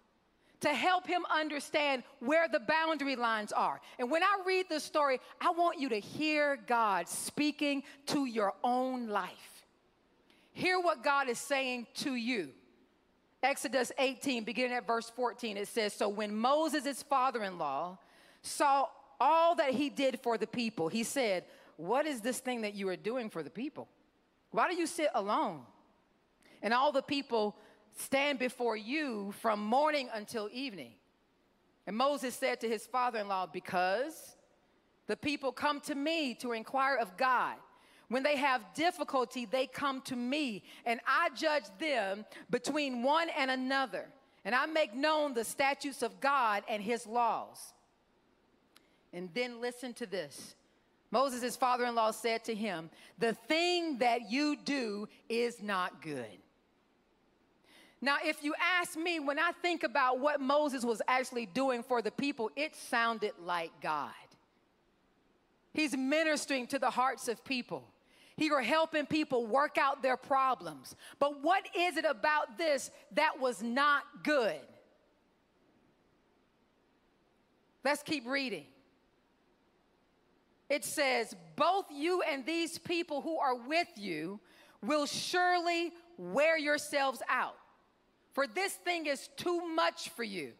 [0.63, 3.81] to help him understand where the boundary lines are.
[4.01, 8.55] And when I read this story, I want you to hear God speaking to your
[8.65, 9.31] own life.
[10.53, 12.49] Hear what God is saying to you.
[13.41, 17.99] Exodus 18, beginning at verse 14, it says So when Moses' father in law
[18.43, 18.87] saw
[19.21, 21.45] all that he did for the people, he said,
[21.77, 23.89] What is this thing that you are doing for the people?
[24.51, 25.63] Why do you sit alone?
[26.63, 27.57] And all the people
[27.97, 30.93] stand before you from morning until evening.
[31.87, 34.37] And Moses said to his father in law, Because
[35.07, 37.57] the people come to me to inquire of God.
[38.09, 43.51] When they have difficulty, they come to me, and I judge them between one and
[43.51, 44.07] another.
[44.45, 47.73] And I make known the statutes of God and his laws.
[49.13, 50.55] And then listen to this.
[51.15, 56.39] Moses' father in law said to him, The thing that you do is not good.
[58.01, 62.03] Now, if you ask me, when I think about what Moses was actually doing for
[62.03, 64.11] the people, it sounded like God.
[65.73, 67.85] He's ministering to the hearts of people.
[68.37, 70.97] He were helping people work out their problems.
[71.21, 74.61] But what is it about this that was not good?
[77.85, 78.65] Let's keep reading.
[80.75, 84.41] It says, Both you and these people who are with you
[84.83, 87.57] will surely wear yourselves out
[88.35, 90.53] for this thing is too much for you.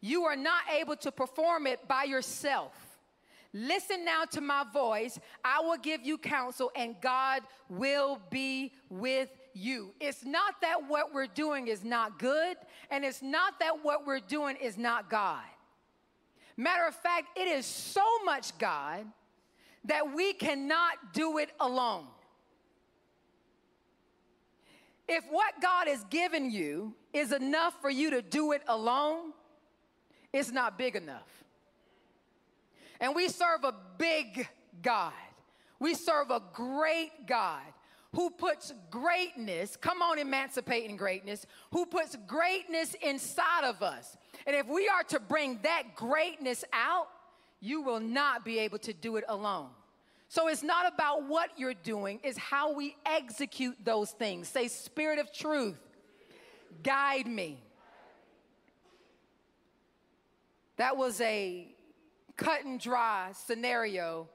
[0.00, 2.72] You are not able to perform it by yourself.
[3.54, 5.18] Listen now to my voice.
[5.42, 9.94] I will give you counsel, and God will be with you.
[10.00, 12.58] It's not that what we're doing is not good,
[12.90, 15.42] and it's not that what we're doing is not God.
[16.58, 19.06] Matter of fact, it is so much God
[19.88, 22.06] that we cannot do it alone.
[25.08, 29.32] If what God has given you is enough for you to do it alone,
[30.32, 31.44] it's not big enough.
[33.00, 34.46] And we serve a big
[34.82, 35.12] God.
[35.80, 37.62] We serve a great God
[38.14, 44.16] who puts greatness, come on, emancipating greatness, who puts greatness inside of us.
[44.46, 47.08] And if we are to bring that greatness out,
[47.60, 49.68] you will not be able to do it alone.
[50.28, 54.48] So it's not about what you're doing, it's how we execute those things.
[54.48, 55.78] Say, Spirit of truth,
[56.82, 57.58] guide me.
[60.76, 61.66] That was a
[62.36, 64.28] cut and dry scenario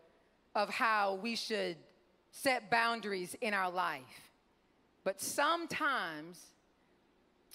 [0.56, 1.78] of how we should
[2.32, 4.32] set boundaries in our life.
[5.04, 6.42] But sometimes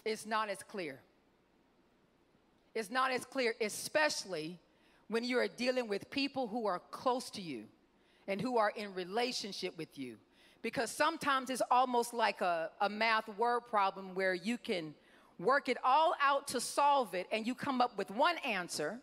[0.05, 1.01] it's not as clear.
[2.75, 4.59] It's not as clear, especially
[5.09, 7.65] when you are dealing with people who are close to you
[8.29, 10.17] and who are in relationship with you.
[10.63, 14.95] Because sometimes it's almost like a, a math word problem where you can
[15.39, 18.99] work it all out to solve it and you come up with one answer.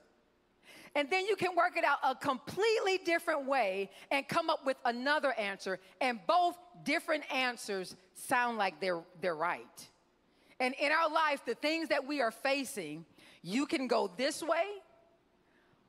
[0.93, 4.77] And then you can work it out a completely different way and come up with
[4.85, 5.79] another answer.
[5.99, 9.89] And both different answers sound like they're, they're right.
[10.59, 13.05] And in our life, the things that we are facing,
[13.41, 14.65] you can go this way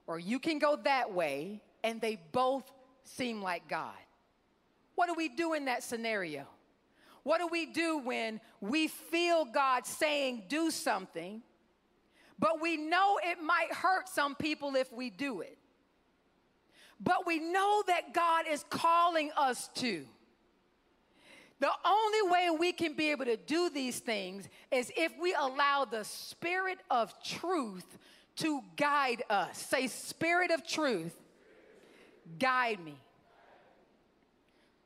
[0.06, 2.70] or you can go that way, and they both
[3.08, 3.94] seem like God.
[4.94, 6.46] What do we do in that scenario?
[7.22, 11.42] What do we do when we feel God saying, do something,
[12.38, 15.58] but we know it might hurt some people if we do it?
[17.00, 20.06] But we know that God is calling us to.
[21.58, 25.84] The only way we can be able to do these things is if we allow
[25.84, 27.98] the Spirit of truth
[28.36, 29.58] to guide us.
[29.58, 31.14] Say, Spirit of truth,
[32.38, 32.96] guide me.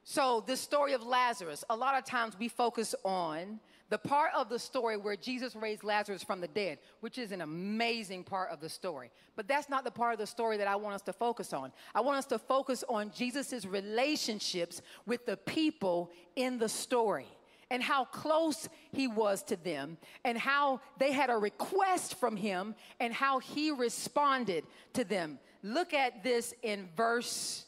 [0.05, 4.49] So, the story of Lazarus, a lot of times we focus on the part of
[4.49, 8.61] the story where Jesus raised Lazarus from the dead, which is an amazing part of
[8.61, 9.11] the story.
[9.35, 11.73] But that's not the part of the story that I want us to focus on.
[11.95, 17.27] I want us to focus on Jesus' relationships with the people in the story
[17.69, 22.77] and how close he was to them and how they had a request from him
[23.01, 25.39] and how he responded to them.
[25.63, 27.65] Look at this in verse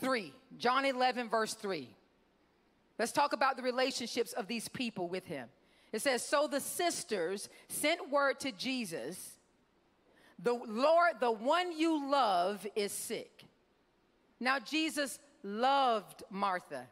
[0.00, 0.32] 3.
[0.58, 1.88] John 11, verse 3.
[2.98, 5.48] Let's talk about the relationships of these people with him.
[5.92, 9.32] It says, So the sisters sent word to Jesus,
[10.42, 13.44] the Lord, the one you love, is sick.
[14.40, 16.86] Now, Jesus loved Martha,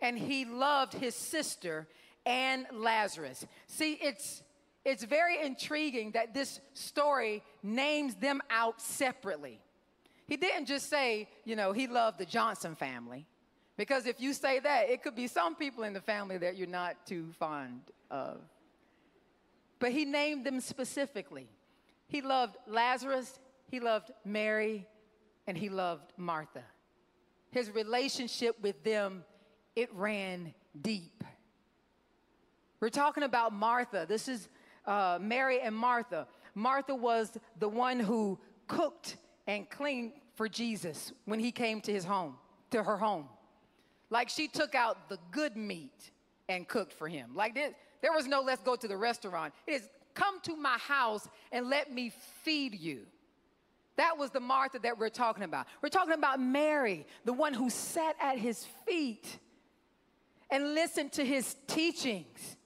[0.00, 1.88] and he loved his sister
[2.24, 3.44] and Lazarus.
[3.66, 4.42] See, it's
[4.84, 9.60] it's very intriguing that this story names them out separately.
[10.26, 13.26] He didn't just say, you know, he loved the Johnson family.
[13.76, 16.66] Because if you say that, it could be some people in the family that you're
[16.66, 18.40] not too fond of.
[19.78, 21.48] But he named them specifically.
[22.08, 23.40] He loved Lazarus,
[23.70, 24.86] he loved Mary,
[25.46, 26.62] and he loved Martha.
[27.50, 29.24] His relationship with them,
[29.74, 31.24] it ran deep.
[32.80, 34.06] We're talking about Martha.
[34.08, 34.48] This is
[34.86, 36.26] uh, Mary and Martha.
[36.54, 39.16] Martha was the one who cooked
[39.46, 42.36] and cleaned for Jesus when he came to his home,
[42.70, 43.26] to her home.
[44.10, 46.10] Like she took out the good meat
[46.48, 47.30] and cooked for him.
[47.34, 49.54] Like this, there was no let's go to the restaurant.
[49.66, 53.06] It is come to my house and let me feed you.
[53.96, 55.66] That was the Martha that we're talking about.
[55.82, 59.38] We're talking about Mary, the one who sat at his feet
[60.50, 62.56] and listened to his teachings.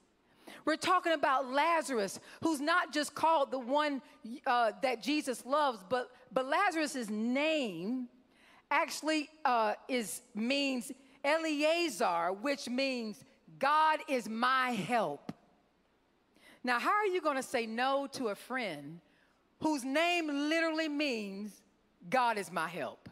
[0.67, 4.01] We're talking about Lazarus, who's not just called the one
[4.45, 8.09] uh, that Jesus loves, but, but Lazarus' name
[8.69, 10.91] actually uh, is, means
[11.23, 13.23] Eleazar, which means
[13.57, 15.31] God is my help.
[16.65, 18.99] Now, how are you going to say no to a friend
[19.61, 21.61] whose name literally means
[22.09, 23.07] God is my help?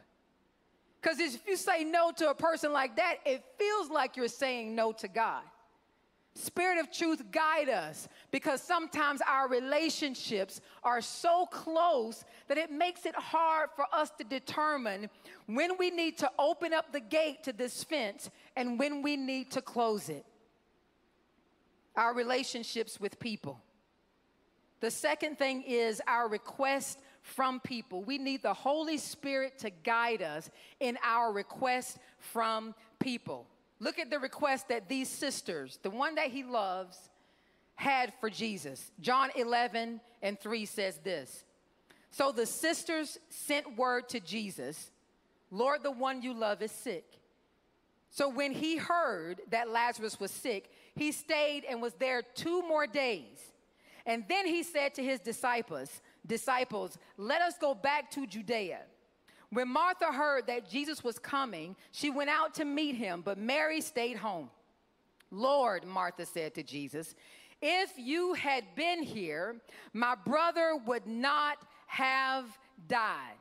[1.01, 4.75] Because if you say no to a person like that, it feels like you're saying
[4.75, 5.43] no to God.
[6.37, 13.05] Spirit of truth, guide us because sometimes our relationships are so close that it makes
[13.05, 15.09] it hard for us to determine
[15.45, 19.49] when we need to open up the gate to this fence and when we need
[19.51, 20.25] to close it.
[21.95, 23.61] Our relationships with people.
[24.81, 28.03] The second thing is our request from people.
[28.03, 30.49] We need the Holy Spirit to guide us
[30.81, 33.47] in our request from people.
[33.85, 36.97] Look at the request that these sisters, the one that he loves,
[37.75, 38.91] had for Jesus.
[38.99, 41.43] John 11 and 3 says this
[42.09, 44.89] So the sisters sent word to Jesus,
[45.51, 47.05] Lord, the one you love is sick.
[48.09, 52.87] So when he heard that Lazarus was sick, he stayed and was there two more
[52.87, 53.37] days.
[54.07, 58.79] And then he said to his disciples, disciples, let us go back to Judea.
[59.55, 63.79] When Martha heard that Jesus was coming, she went out to meet him, but Mary
[63.79, 64.49] stayed home.
[65.31, 67.15] Lord, Martha said to Jesus,
[67.61, 69.55] if you had been here,
[69.93, 72.45] my brother would not have
[72.89, 73.37] died.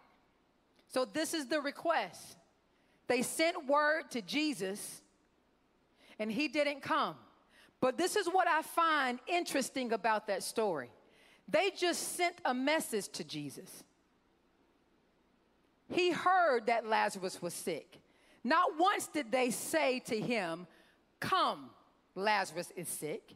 [0.87, 2.37] So, this is the request.
[3.09, 5.03] They sent word to Jesus,
[6.21, 7.17] and he didn't come.
[7.81, 10.93] But this is what I find interesting about that story.
[11.49, 13.83] They just sent a message to Jesus.
[15.91, 17.99] He heard that Lazarus was sick.
[18.43, 20.67] Not once did they say to him,
[21.21, 21.71] Come,
[22.15, 23.35] Lazarus is sick.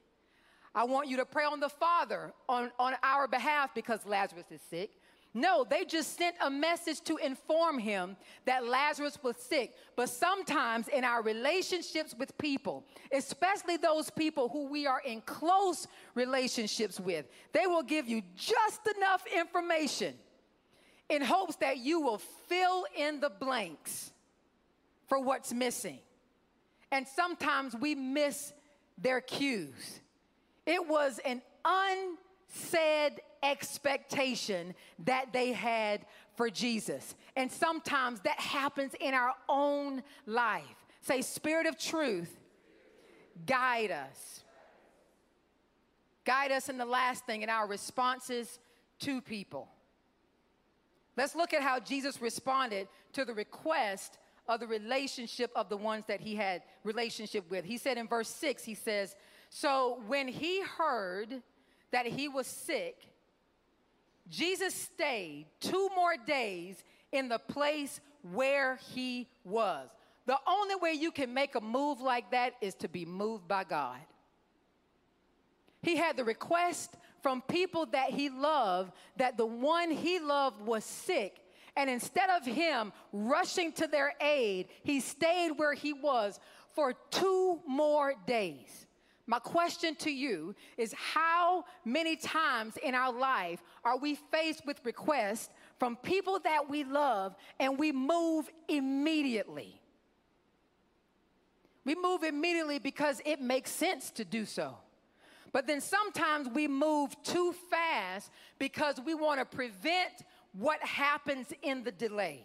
[0.74, 4.60] I want you to pray on the Father on, on our behalf because Lazarus is
[4.68, 4.90] sick.
[5.34, 9.74] No, they just sent a message to inform him that Lazarus was sick.
[9.94, 15.86] But sometimes in our relationships with people, especially those people who we are in close
[16.14, 20.14] relationships with, they will give you just enough information
[21.08, 24.12] in hopes that you will fill in the blanks
[25.06, 25.98] for what's missing.
[26.90, 28.52] And sometimes we miss
[28.96, 30.00] their cues.
[30.66, 36.04] It was an unsaid expectation that they had
[36.36, 37.14] for Jesus.
[37.36, 40.64] And sometimes that happens in our own life.
[41.00, 42.38] Say, Spirit of truth,
[43.46, 44.40] guide us.
[46.24, 48.58] Guide us in the last thing in our responses
[49.00, 49.68] to people.
[51.18, 56.04] Let's look at how Jesus responded to the request of the relationship of the ones
[56.06, 57.64] that he had relationship with.
[57.64, 59.16] He said in verse 6, he says,
[59.50, 61.42] So when he heard
[61.90, 63.08] that he was sick,
[64.30, 68.00] Jesus stayed two more days in the place
[68.32, 69.88] where he was.
[70.26, 73.64] The only way you can make a move like that is to be moved by
[73.64, 73.98] God.
[75.82, 80.84] He had the request from people that he loved that the one he loved was
[80.84, 81.40] sick.
[81.76, 86.40] And instead of him rushing to their aid, he stayed where he was
[86.74, 88.86] for two more days.
[89.26, 94.80] My question to you is how many times in our life are we faced with
[94.84, 99.80] requests from people that we love and we move immediately?
[101.84, 104.78] We move immediately because it makes sense to do so.
[105.52, 110.12] But then sometimes we move too fast because we want to prevent
[110.52, 112.42] what happens in the delay.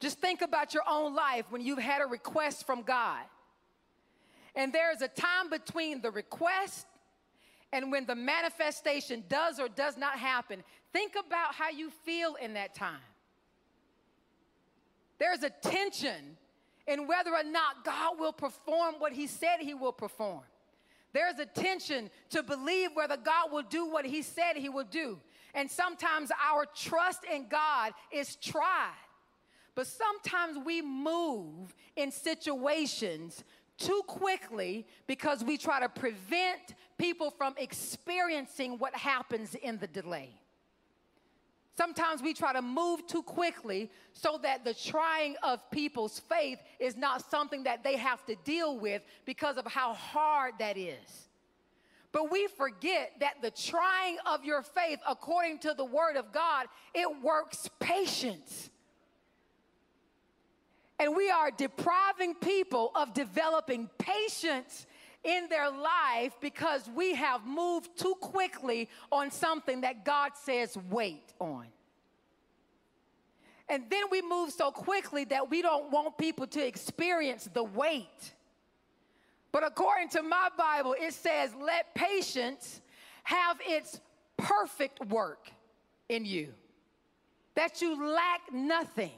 [0.00, 3.22] Just think about your own life when you've had a request from God
[4.54, 6.86] and there is a time between the request
[7.72, 10.62] and when the manifestation does or does not happen.
[10.92, 13.00] Think about how you feel in that time.
[15.18, 16.36] There's a tension
[16.86, 20.42] in whether or not God will perform what He said He will perform.
[21.14, 25.18] There's a tension to believe whether God will do what He said He will do.
[25.54, 28.90] And sometimes our trust in God is tried.
[29.76, 33.44] But sometimes we move in situations
[33.78, 40.30] too quickly because we try to prevent people from experiencing what happens in the delay.
[41.76, 46.96] Sometimes we try to move too quickly so that the trying of people's faith is
[46.96, 51.28] not something that they have to deal with because of how hard that is.
[52.12, 56.66] But we forget that the trying of your faith, according to the word of God,
[56.94, 58.70] it works patience.
[61.00, 64.86] And we are depriving people of developing patience
[65.24, 71.32] in their life because we have moved too quickly on something that God says wait
[71.38, 71.66] on.
[73.68, 78.34] And then we move so quickly that we don't want people to experience the wait.
[79.52, 82.82] But according to my Bible, it says, let patience
[83.22, 84.00] have its
[84.36, 85.50] perfect work
[86.08, 86.52] in you,
[87.54, 89.12] that you lack nothing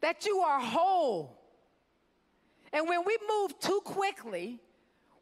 [0.00, 1.36] that you are whole.
[2.72, 4.60] And when we move too quickly,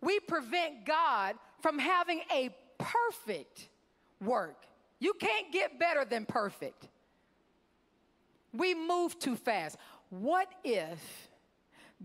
[0.01, 3.69] we prevent God from having a perfect
[4.21, 4.67] work.
[5.01, 6.89] You can't get better than perfect.
[8.53, 9.77] We move too fast.
[10.11, 11.29] What if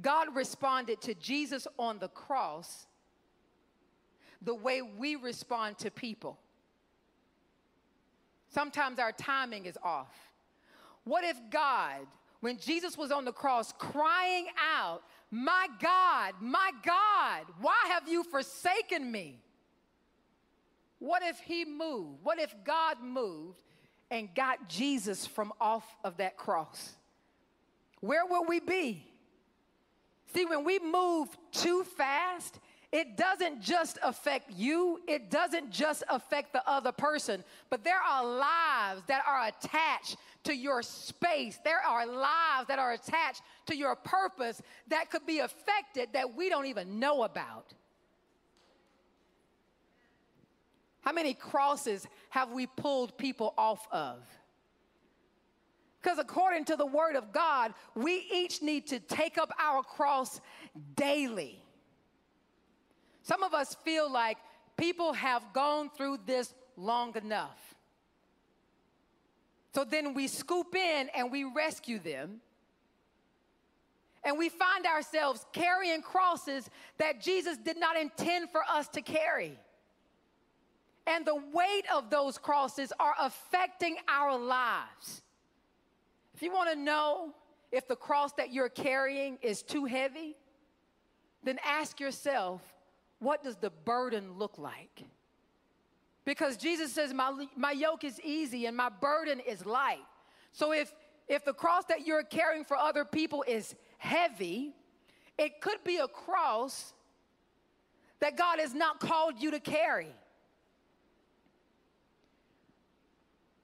[0.01, 2.87] God responded to Jesus on the cross
[4.41, 6.37] the way we respond to people?
[8.49, 10.13] Sometimes our timing is off.
[11.03, 12.05] What if God
[12.43, 15.01] when Jesus was on the cross crying out,
[15.35, 19.41] My God, my God, why have you forsaken me?
[20.99, 22.19] What if he moved?
[22.21, 23.63] What if God moved
[24.11, 26.91] and got Jesus from off of that cross?
[27.99, 29.07] Where will we be?
[30.35, 32.59] See, when we move too fast,
[32.93, 38.23] it doesn't just affect you, it doesn't just affect the other person, but there are
[38.23, 41.57] lives that are attached to your space.
[41.65, 46.49] There are lives that are attached to your purpose that could be affected that we
[46.49, 47.73] don't even know about.
[51.01, 54.19] How many crosses have we pulled people off of?
[55.99, 60.39] Because according to the word of God, we each need to take up our cross
[60.95, 61.62] daily.
[63.23, 64.37] Some of us feel like
[64.77, 67.57] people have gone through this long enough.
[69.73, 72.41] So then we scoop in and we rescue them.
[74.25, 79.57] And we find ourselves carrying crosses that Jesus did not intend for us to carry.
[81.05, 85.21] And the weight of those crosses are affecting our lives.
[86.35, 87.33] If you want to know
[87.71, 90.35] if the cross that you're carrying is too heavy,
[91.43, 92.61] then ask yourself
[93.23, 95.03] what does the burden look like?
[96.25, 100.03] Because Jesus says, my, my yoke is easy and my burden is light.
[100.51, 100.93] So if,
[101.27, 104.73] if the cross that you're carrying for other people is heavy,
[105.37, 106.93] it could be a cross
[108.19, 110.13] that God has not called you to carry.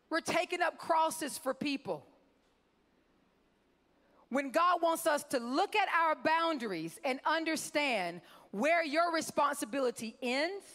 [0.10, 2.05] We're taking up crosses for people.
[4.30, 8.21] When God wants us to look at our boundaries and understand
[8.51, 10.65] where your responsibility ends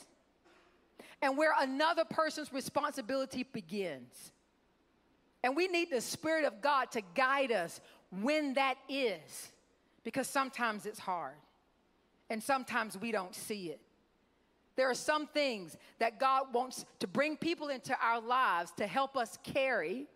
[1.22, 4.32] and where another person's responsibility begins.
[5.42, 7.80] And we need the Spirit of God to guide us
[8.11, 9.52] when that is,
[10.02, 11.34] because sometimes it's hard
[12.30, 13.80] and sometimes we don't see it.
[14.76, 19.16] There are some things that God wants to bring people into our lives to help
[19.16, 20.07] us carry,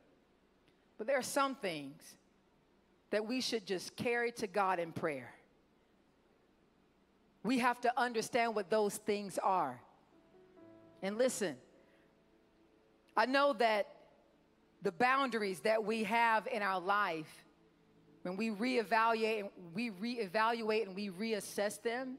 [0.97, 2.17] but there are some things
[3.11, 5.33] that we should just carry to God in prayer.
[7.43, 9.81] We have to understand what those things are.
[11.03, 11.57] And listen,
[13.17, 13.87] I know that
[14.83, 17.45] the boundaries that we have in our life,
[18.23, 22.19] when we reevaluate, we reevaluate and we reassess them,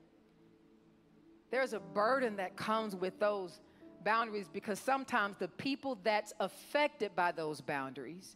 [1.52, 3.60] there's a burden that comes with those
[4.04, 8.36] boundaries because sometimes the people that's affected by those boundaries,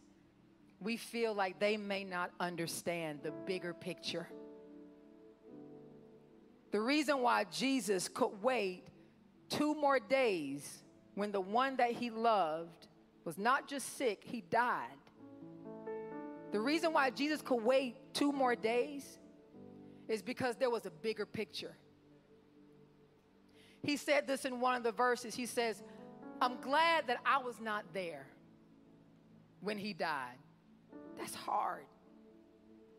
[0.84, 4.28] we feel like they may not understand the bigger picture.
[6.72, 8.84] The reason why Jesus could wait
[9.48, 10.82] two more days
[11.14, 12.88] when the one that he loved
[13.24, 14.88] was not just sick, he died.
[16.52, 19.18] The reason why Jesus could wait two more days
[20.06, 21.74] is because there was a bigger picture.
[23.82, 25.34] He said this in one of the verses.
[25.34, 25.82] He says,
[26.42, 28.26] I'm glad that I was not there
[29.60, 30.36] when he died.
[31.18, 31.84] That's hard.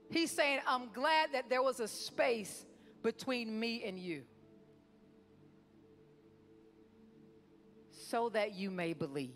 [0.10, 2.66] He's saying, I'm glad that there was a space
[3.02, 4.24] between me and you
[7.92, 9.32] so that you may believe.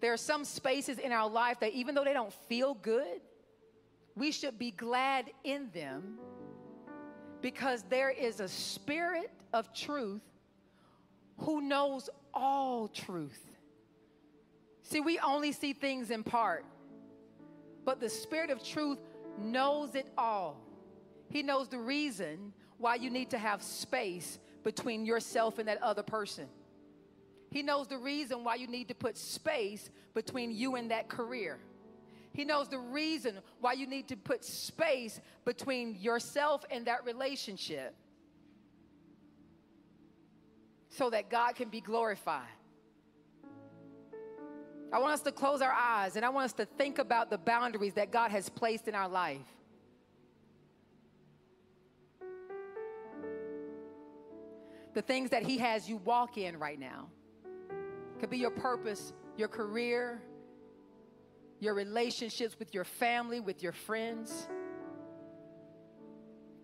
[0.00, 3.20] There are some spaces in our life that even though they don't feel good,
[4.14, 6.18] we should be glad in them
[7.40, 10.22] because there is a spirit of truth
[11.38, 13.44] who knows all truth.
[14.88, 16.64] See, we only see things in part,
[17.84, 18.98] but the spirit of truth
[19.38, 20.62] knows it all.
[21.28, 26.02] He knows the reason why you need to have space between yourself and that other
[26.02, 26.46] person.
[27.50, 31.58] He knows the reason why you need to put space between you and that career.
[32.32, 37.94] He knows the reason why you need to put space between yourself and that relationship
[40.88, 42.57] so that God can be glorified.
[44.90, 47.38] I want us to close our eyes and I want us to think about the
[47.38, 49.46] boundaries that God has placed in our life.
[54.94, 57.08] The things that He has you walk in right now.
[58.18, 60.22] Could be your purpose, your career,
[61.60, 64.48] your relationships with your family, with your friends.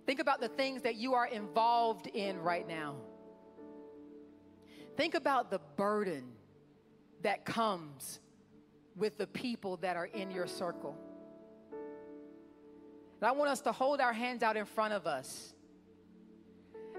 [0.07, 2.97] Think about the things that you are involved in right now.
[4.97, 6.25] Think about the burden
[7.25, 8.21] that comes
[8.97, 10.97] with the people that are in your circle.
[13.21, 15.55] And I want us to hold our hands out in front of us.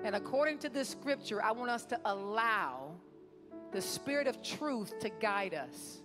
[0.04, 2.96] And according to this scripture, I want us to allow
[3.72, 6.02] the spirit of truth to guide us.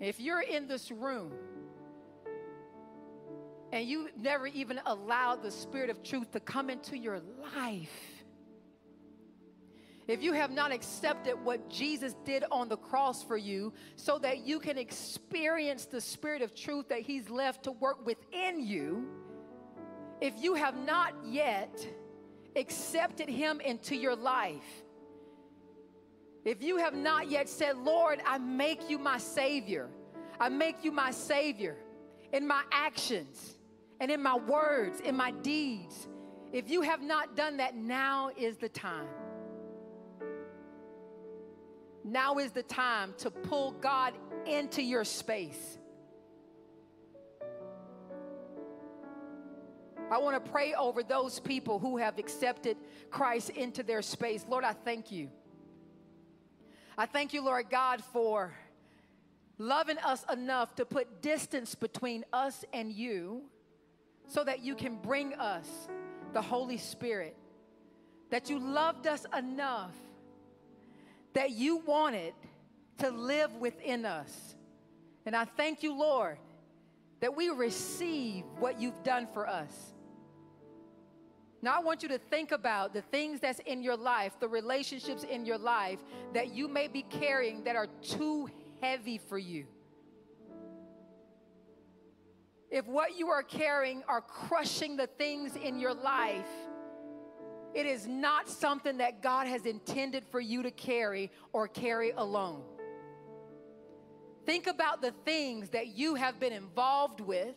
[0.00, 1.32] If you're in this room
[3.72, 7.20] and you never even allowed the spirit of truth to come into your
[7.54, 8.15] life,
[10.08, 14.46] if you have not accepted what Jesus did on the cross for you so that
[14.46, 19.08] you can experience the spirit of truth that He's left to work within you,
[20.20, 21.86] if you have not yet
[22.54, 24.84] accepted Him into your life,
[26.44, 29.88] if you have not yet said, Lord, I make you my Savior,
[30.38, 31.76] I make you my Savior
[32.32, 33.56] in my actions
[33.98, 36.06] and in my words, in my deeds.
[36.52, 39.08] If you have not done that, now is the time.
[42.06, 44.14] Now is the time to pull God
[44.46, 45.76] into your space.
[50.08, 52.76] I want to pray over those people who have accepted
[53.10, 54.46] Christ into their space.
[54.48, 55.30] Lord, I thank you.
[56.96, 58.54] I thank you, Lord God, for
[59.58, 63.42] loving us enough to put distance between us and you
[64.28, 65.68] so that you can bring us
[66.32, 67.36] the Holy Spirit.
[68.30, 69.94] That you loved us enough
[71.36, 72.32] that you wanted
[72.96, 74.54] to live within us.
[75.26, 76.38] And I thank you, Lord,
[77.20, 79.92] that we receive what you've done for us.
[81.60, 85.24] Now, I want you to think about the things that's in your life, the relationships
[85.24, 85.98] in your life
[86.32, 88.48] that you may be carrying that are too
[88.80, 89.66] heavy for you.
[92.70, 96.48] If what you are carrying are crushing the things in your life,
[97.76, 102.62] it is not something that God has intended for you to carry or carry alone.
[104.46, 107.54] Think about the things that you have been involved with,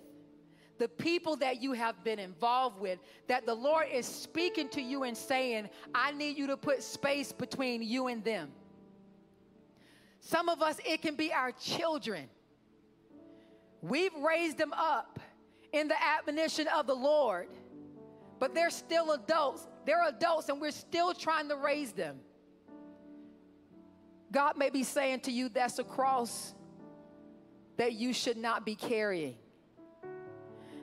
[0.77, 5.03] the people that you have been involved with, that the Lord is speaking to you
[5.03, 8.51] and saying, I need you to put space between you and them.
[10.19, 12.25] Some of us, it can be our children.
[13.81, 15.17] We've raised them up
[15.71, 17.47] in the admonition of the Lord,
[18.37, 19.67] but they're still adults.
[19.89, 22.19] They're adults, and we're still trying to raise them.
[24.31, 26.53] God may be saying to you, that's a cross
[27.77, 29.33] that you should not be carrying.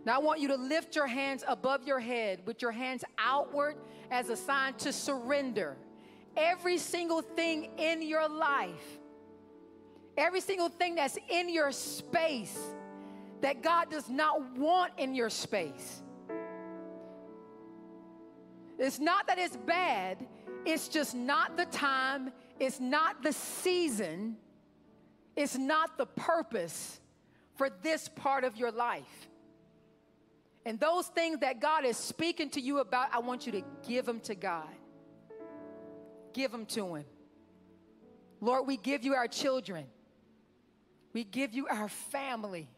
[0.05, 3.77] Now, I want you to lift your hands above your head with your hands outward
[4.11, 5.77] as a sign to surrender.
[6.37, 8.99] Every single thing in your life,
[10.17, 12.59] every single thing that's in your space
[13.41, 16.03] that God does not want in your space.
[18.79, 20.27] It's not that it's bad,
[20.65, 24.37] it's just not the time, it's not the season,
[25.35, 27.01] it's not the purpose
[27.55, 29.29] for this part of your life.
[30.65, 34.05] And those things that God is speaking to you about, I want you to give
[34.05, 34.69] them to God.
[36.33, 37.05] Give them to Him.
[38.41, 39.87] Lord, we give you our children,
[41.13, 42.69] we give you our family.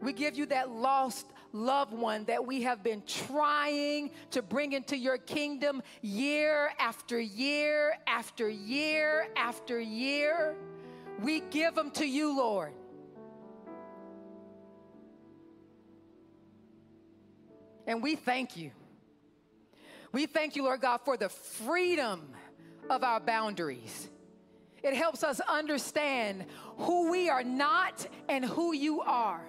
[0.00, 4.96] We give you that lost loved one that we have been trying to bring into
[4.96, 10.56] your kingdom year after year after year after year.
[11.20, 12.72] We give them to you, Lord.
[17.86, 18.70] And we thank you.
[20.12, 22.28] We thank you, Lord God, for the freedom
[22.90, 24.08] of our boundaries.
[24.82, 26.46] It helps us understand
[26.76, 29.44] who we are not and who you are.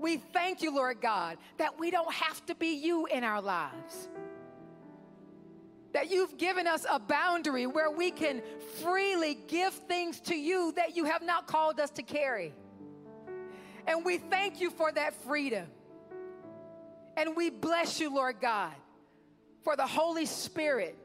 [0.00, 4.08] We thank you, Lord God, that we don't have to be you in our lives.
[5.92, 8.42] That you've given us a boundary where we can
[8.82, 12.54] freely give things to you that you have not called us to carry.
[13.86, 15.66] And we thank you for that freedom.
[17.16, 18.72] And we bless you, Lord God,
[19.64, 20.96] for the Holy Spirit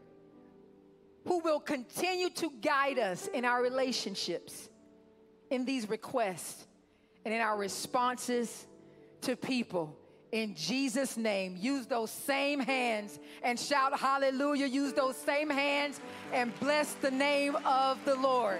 [1.26, 4.70] who will continue to guide us in our relationships,
[5.50, 6.66] in these requests,
[7.26, 8.68] and in our responses
[9.26, 9.96] to people.
[10.32, 14.68] In Jesus' name, use those same hands and shout hallelujah.
[14.68, 16.00] Use those same hands
[16.34, 18.60] and bless the name of the Lord.